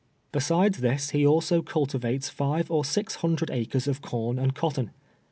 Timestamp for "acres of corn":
3.51-4.39